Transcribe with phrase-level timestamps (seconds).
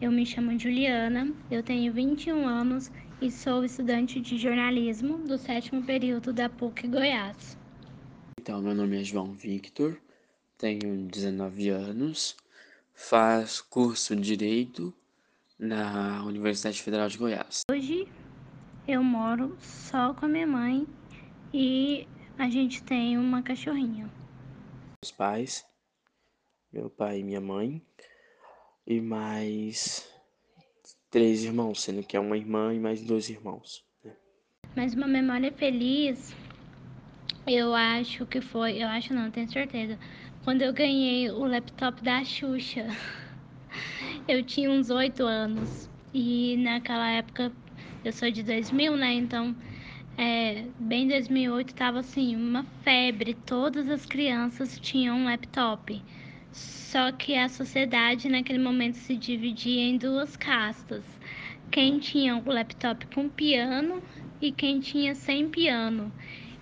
[0.00, 2.88] Eu me chamo Juliana, eu tenho 21 anos
[3.20, 7.58] e sou estudante de jornalismo do sétimo período da PUC Goiás.
[8.40, 10.00] Então, meu nome é João Victor,
[10.56, 12.36] tenho 19 anos,
[12.94, 14.94] faço curso de Direito
[15.58, 17.62] na Universidade Federal de Goiás.
[17.68, 18.06] Hoje
[18.86, 20.86] eu moro só com a minha mãe
[21.52, 22.06] e
[22.38, 24.08] a gente tem uma cachorrinha.
[25.02, 25.66] Meus pais,
[26.72, 27.82] meu pai e minha mãe,
[28.88, 30.08] e mais
[31.10, 33.84] três irmãos, sendo que é uma irmã e mais dois irmãos.
[34.02, 34.12] Né?
[34.74, 36.34] Mas uma memória feliz,
[37.46, 39.98] eu acho que foi, eu acho não, tenho certeza,
[40.42, 42.86] quando eu ganhei o laptop da Xuxa.
[44.26, 47.52] Eu tinha uns oito anos e naquela época
[48.04, 49.12] eu sou de 2000, né?
[49.12, 49.54] Então,
[50.16, 56.02] é, bem 2008 tava assim uma febre, todas as crianças tinham um laptop.
[56.52, 61.04] Só que a sociedade naquele momento se dividia em duas castas.
[61.70, 64.02] Quem tinha o laptop com piano
[64.40, 66.10] e quem tinha sem piano.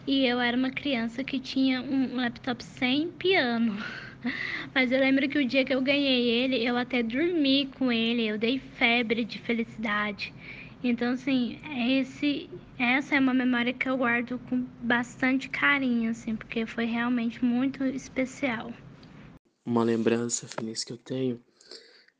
[0.06, 3.76] E eu era uma criança que tinha um laptop sem piano.
[4.74, 8.26] Mas eu lembro que o dia que eu ganhei ele, eu até dormi com ele,
[8.26, 10.32] eu dei febre de felicidade.
[10.82, 16.66] Então, assim, esse, essa é uma memória que eu guardo com bastante carinho, assim, porque
[16.66, 18.72] foi realmente muito especial.
[19.66, 21.44] Uma lembrança feliz que eu tenho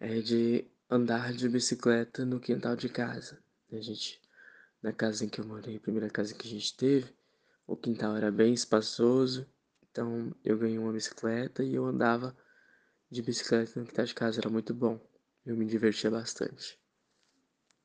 [0.00, 3.39] é de andar de bicicleta no quintal de casa.
[3.70, 4.20] A gente,
[4.83, 7.14] na casa em que eu morei, a primeira casa que a gente teve,
[7.64, 9.47] o quintal era bem espaçoso,
[9.89, 12.36] então eu ganhei uma bicicleta e eu andava
[13.08, 14.98] de bicicleta no quintal de casa, era muito bom.
[15.44, 16.77] Eu me divertia bastante.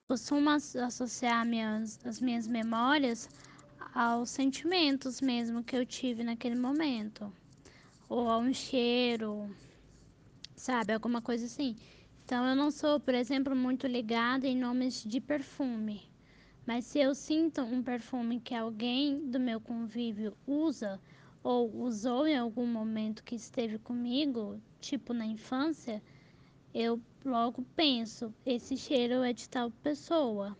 [0.08, 3.30] Costumo associar minhas, as minhas memórias
[3.94, 7.32] aos sentimentos mesmo que eu tive naquele momento
[8.12, 9.50] ou a um cheiro,
[10.54, 10.92] sabe?
[10.92, 11.78] Alguma coisa assim.
[12.26, 16.02] Então, eu não sou, por exemplo, muito ligada em nomes de perfume.
[16.66, 21.00] Mas se eu sinto um perfume que alguém do meu convívio usa
[21.42, 26.04] ou usou em algum momento que esteve comigo, tipo na infância,
[26.74, 30.58] eu logo penso: esse cheiro é de tal pessoa.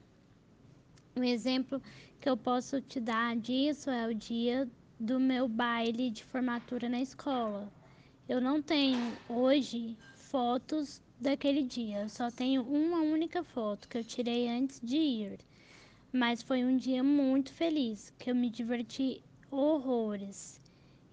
[1.18, 1.82] Um exemplo
[2.22, 4.70] que eu posso te dar disso é o dia
[5.02, 7.74] do meu baile de formatura na escola.
[8.30, 14.04] Eu não tenho hoje fotos daquele dia, eu só tenho uma única foto que eu
[14.04, 15.40] tirei antes de ir.
[16.14, 20.62] Mas foi um dia muito feliz, que eu me diverti horrores.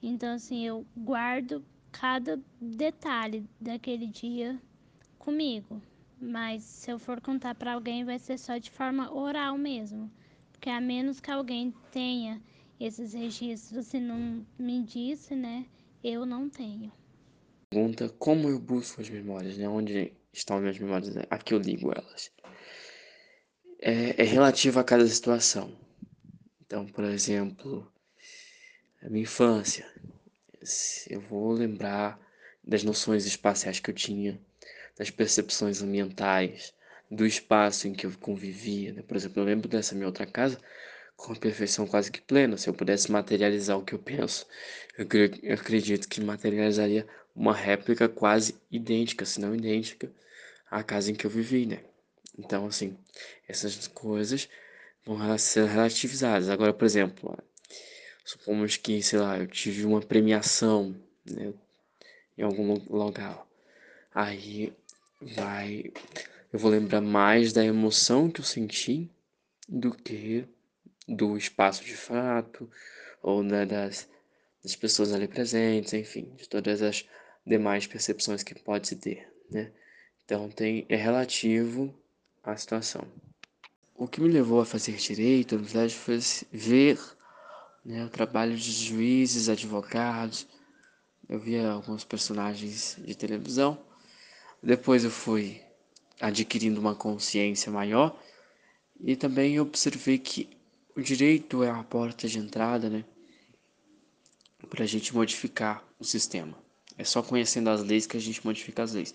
[0.02, 4.60] Então assim, eu guardo cada detalhe daquele dia
[5.18, 5.80] comigo.
[6.20, 10.10] Mas se eu for contar para alguém, vai ser só de forma oral mesmo.
[10.52, 12.38] Porque a menos que alguém tenha
[12.80, 15.66] esses registros, se não me disse, né,
[16.02, 16.92] eu não tenho.
[17.70, 19.68] Pergunta como eu busco as memórias, né?
[19.68, 21.14] Onde estão minhas memórias?
[21.28, 22.30] Aqui eu ligo elas.
[23.78, 25.76] É, é relativo a cada situação.
[26.64, 27.90] Então, por exemplo,
[29.02, 29.86] a minha infância.
[31.08, 32.18] Eu vou lembrar
[32.64, 34.40] das noções espaciais que eu tinha,
[34.96, 36.74] das percepções ambientais,
[37.10, 38.92] do espaço em que eu convivia.
[38.92, 39.02] Né?
[39.02, 40.58] Por exemplo, eu lembro dessa minha outra casa,
[41.18, 42.56] com a perfeição quase que plena.
[42.56, 44.46] Se eu pudesse materializar o que eu penso,
[44.96, 45.06] eu,
[45.42, 50.10] eu acredito que materializaria uma réplica quase idêntica, se não idêntica,
[50.70, 51.80] à casa em que eu vivi, né?
[52.38, 52.96] Então, assim,
[53.48, 54.48] essas coisas
[55.04, 56.48] vão ser relativizadas.
[56.48, 57.36] Agora, por exemplo,
[58.24, 60.94] supomos que, sei lá, eu tive uma premiação
[61.28, 61.52] né,
[62.36, 63.44] em algum lugar.
[64.14, 64.72] Aí
[65.20, 65.92] vai.
[66.52, 69.10] Eu vou lembrar mais da emoção que eu senti
[69.68, 70.46] do que
[71.08, 72.70] do espaço de fato,
[73.22, 74.08] ou das,
[74.62, 77.04] das pessoas ali presentes, enfim, de todas as
[77.46, 79.72] demais percepções que pode se ter, né?
[80.24, 81.94] Então tem, é relativo
[82.44, 83.06] à situação.
[83.94, 86.20] O que me levou a fazer direito, na verdade, foi
[86.52, 87.00] ver
[87.84, 90.46] né, o trabalho de juízes, advogados.
[91.28, 93.78] Eu via alguns personagens de televisão.
[94.62, 95.62] Depois eu fui
[96.20, 98.20] adquirindo uma consciência maior
[99.00, 100.57] e também observei que
[100.98, 103.04] o direito é a porta de entrada, né?
[104.68, 106.58] Para a gente modificar o sistema.
[106.96, 109.14] É só conhecendo as leis que a gente modifica as leis.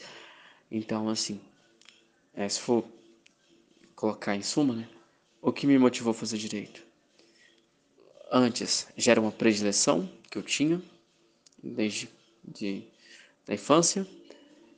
[0.72, 1.42] Então, assim,
[2.34, 2.86] é, se for
[3.98, 4.88] colocar em suma, né?
[5.42, 6.82] O que me motivou a fazer direito?
[8.32, 10.82] Antes, já era uma predileção que eu tinha,
[11.62, 12.10] desde
[12.46, 12.88] de,
[13.46, 14.08] da infância.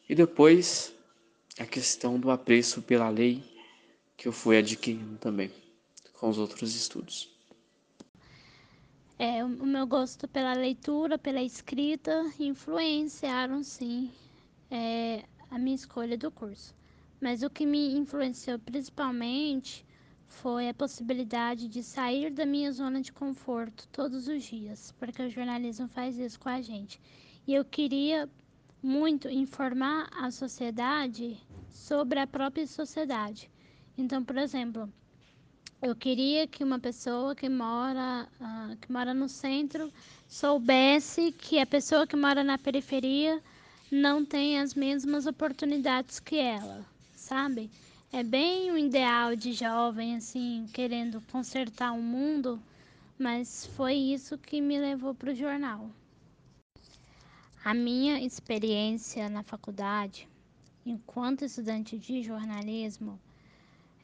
[0.09, 0.91] E depois,
[1.59, 3.43] a questão do apreço pela lei
[4.17, 5.51] que eu fui adquirindo também
[6.19, 7.29] com os outros estudos.
[9.17, 14.11] É, o meu gosto pela leitura, pela escrita, influenciaram sim
[14.69, 16.75] é, a minha escolha do curso.
[17.21, 19.85] Mas o que me influenciou principalmente
[20.27, 25.29] foi a possibilidade de sair da minha zona de conforto todos os dias, porque o
[25.29, 26.99] jornalismo faz isso com a gente.
[27.47, 28.29] E eu queria
[28.83, 31.37] muito informar a sociedade
[31.69, 33.49] sobre a própria sociedade.
[33.97, 34.91] Então, por exemplo,
[35.85, 39.93] eu queria que uma pessoa que mora, uh, que mora no centro
[40.27, 43.39] soubesse que a pessoa que mora na periferia
[43.91, 46.83] não tem as mesmas oportunidades que ela,
[47.15, 47.69] sabe?
[48.11, 52.59] É bem o ideal de jovem, assim, querendo consertar o mundo,
[53.19, 55.87] mas foi isso que me levou para o jornal.
[57.63, 60.27] A minha experiência na faculdade,
[60.83, 63.19] enquanto estudante de jornalismo,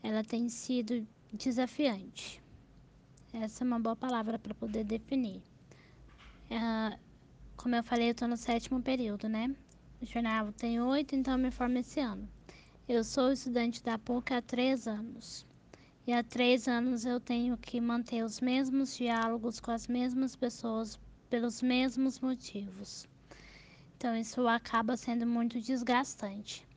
[0.04, 2.42] ela tem sido desafiante.
[3.34, 5.42] Essa é uma boa palavra para poder definir.
[6.50, 6.98] É,
[7.56, 9.56] como eu falei, eu estou no sétimo período, né?
[10.02, 12.28] O jornal tem oito, então eu me formo esse ano.
[12.90, 15.46] Eu sou estudante da PUC há três anos.
[16.06, 21.00] E há três anos eu tenho que manter os mesmos diálogos com as mesmas pessoas
[21.30, 23.08] pelos mesmos motivos.
[23.96, 26.68] Então isso acaba sendo muito desgastante.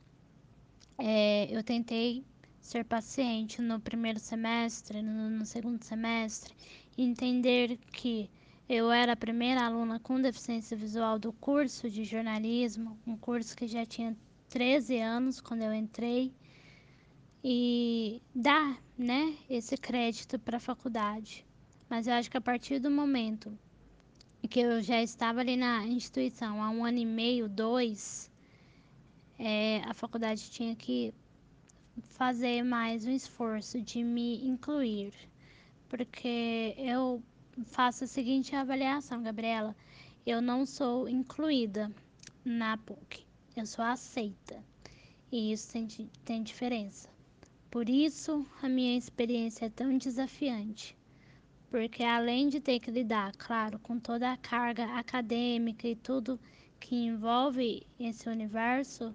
[0.99, 2.25] É, eu tentei
[2.65, 6.55] ser paciente no primeiro semestre, no, segundo semestre,
[6.97, 8.31] entender que
[8.67, 13.69] eu era a primeira aluna com deficiência visual do curso de jornalismo, um curso que
[13.69, 14.17] já tinha
[14.49, 16.33] 13 anos quando eu entrei,
[17.45, 21.47] e dar né, esse crédito para a faculdade.
[21.87, 23.57] Mas eu acho que a partir do momento
[24.49, 28.31] que eu já estava ali na instituição há um ano e meio, dois,
[29.39, 31.13] é, a faculdade tinha que
[32.03, 35.13] fazer mais um esforço de me incluir,
[35.89, 37.23] porque eu
[37.67, 39.75] faço a seguinte avaliação, Gabriela:
[40.27, 41.93] eu não sou incluída
[42.45, 43.25] na PUC,
[43.57, 44.63] eu sou aceita,
[45.31, 45.87] e isso tem,
[46.25, 47.09] tem diferença.
[47.71, 50.97] Por isso, a minha experiência é tão desafiante
[51.75, 56.39] porque além de ter que lidar, claro, com toda a carga acadêmica e tudo
[56.79, 59.13] que envolve esse universo,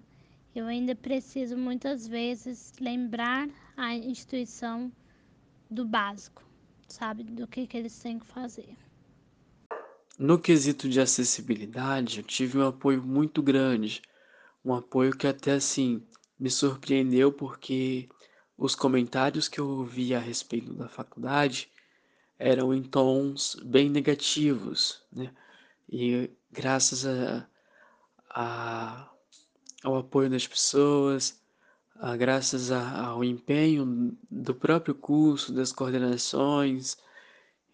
[0.54, 4.92] eu ainda preciso muitas vezes lembrar a instituição
[5.70, 6.44] do básico,
[6.88, 8.76] sabe, do que, que eles têm que fazer.
[10.18, 14.02] No quesito de acessibilidade, eu tive um apoio muito grande,
[14.64, 16.02] um apoio que até assim
[16.38, 18.08] me surpreendeu porque
[18.58, 21.70] os comentários que eu ouvi a respeito da faculdade
[22.38, 25.32] eram em tons bem negativos, né?
[25.88, 27.46] E graças a,
[28.30, 29.10] a,
[29.82, 31.40] ao apoio das pessoas,
[31.96, 36.96] a, graças a, ao empenho do próprio curso, das coordenações,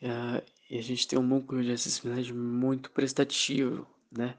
[0.02, 4.34] a, e a gente tem um núcleo de acessibilidade muito prestativo, né?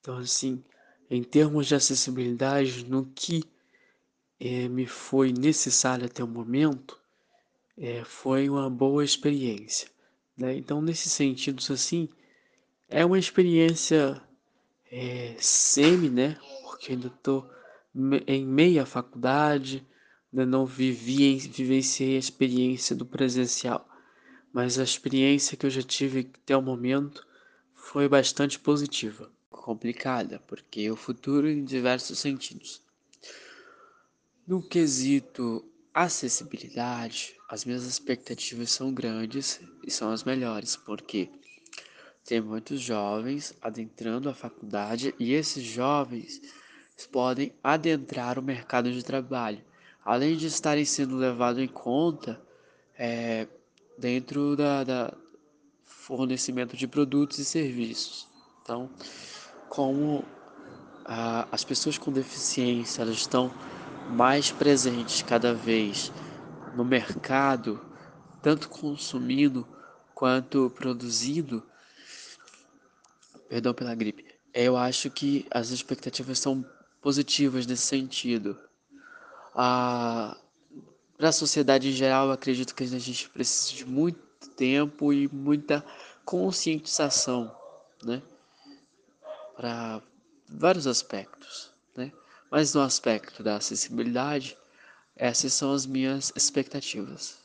[0.00, 0.64] Então, assim,
[1.10, 3.44] em termos de acessibilidade, no que
[4.40, 6.98] é, me foi necessário até o momento,
[7.76, 9.88] é, foi uma boa experiência.
[10.36, 10.56] Né?
[10.56, 12.08] Então, nesse sentido, assim,
[12.88, 14.20] é uma experiência
[14.90, 16.38] é, semi, né?
[16.78, 17.50] Porque ainda estou
[18.24, 19.84] em meia faculdade,
[20.32, 23.88] ainda não vivi, vivenciei a experiência do presencial,
[24.52, 27.26] mas a experiência que eu já tive até o momento
[27.74, 29.28] foi bastante positiva.
[29.50, 32.80] Complicada, porque o futuro em diversos sentidos.
[34.46, 41.28] No quesito acessibilidade, as minhas expectativas são grandes e são as melhores, porque
[42.24, 46.40] tem muitos jovens adentrando a faculdade e esses jovens
[47.06, 49.62] podem adentrar o mercado de trabalho,
[50.04, 52.40] além de estarem sendo levados em conta
[52.98, 53.46] é,
[53.96, 55.14] dentro da, da
[55.84, 58.26] fornecimento de produtos e serviços.
[58.62, 58.90] Então,
[59.68, 60.24] como
[61.04, 63.52] ah, as pessoas com deficiência elas estão
[64.10, 66.12] mais presentes cada vez
[66.74, 67.84] no mercado,
[68.42, 69.66] tanto consumindo
[70.14, 71.62] quanto produzindo,
[73.48, 76.64] perdão pela gripe, eu acho que as expectativas são
[77.08, 78.54] positivas nesse sentido.
[79.54, 80.36] Ah,
[81.16, 85.82] Para a sociedade em geral, acredito que a gente precisa de muito tempo e muita
[86.22, 87.50] conscientização,
[88.04, 88.20] né?
[89.56, 90.02] Para
[90.50, 92.12] vários aspectos, né?
[92.50, 94.58] Mas no aspecto da acessibilidade,
[95.16, 97.38] essas são as minhas expectativas.